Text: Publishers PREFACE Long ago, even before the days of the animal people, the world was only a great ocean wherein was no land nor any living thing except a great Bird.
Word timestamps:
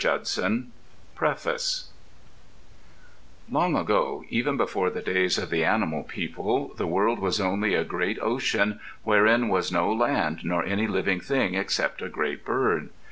Publishers 0.03 0.63
PREFACE 1.13 1.91
Long 3.51 3.75
ago, 3.77 4.23
even 4.31 4.57
before 4.57 4.89
the 4.89 4.99
days 5.03 5.37
of 5.37 5.51
the 5.51 5.63
animal 5.63 6.01
people, 6.01 6.73
the 6.75 6.87
world 6.87 7.19
was 7.19 7.39
only 7.39 7.75
a 7.75 7.83
great 7.83 8.17
ocean 8.19 8.79
wherein 9.03 9.47
was 9.47 9.71
no 9.71 9.93
land 9.93 10.39
nor 10.43 10.65
any 10.65 10.87
living 10.87 11.19
thing 11.19 11.53
except 11.53 12.01
a 12.01 12.09
great 12.09 12.43
Bird. 12.43 12.89